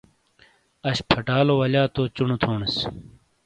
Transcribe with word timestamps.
اَش 0.87 0.97
پھَٹالو 1.09 1.53
وَلِیا 1.61 1.83
تو 1.95 2.01
چُونو 2.15 2.35
تھونیس۔ 2.41 2.75